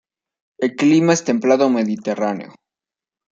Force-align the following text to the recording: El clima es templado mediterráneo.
El 0.57 0.75
clima 0.75 1.13
es 1.13 1.23
templado 1.23 1.69
mediterráneo. 1.69 2.55